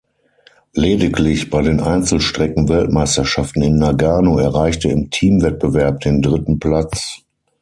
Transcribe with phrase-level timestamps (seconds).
[0.73, 7.19] Lediglich bei den Einzelstrecken-Weltmeisterschaften in Nagano erreichte im Teamwettbewerb den dritten Platz.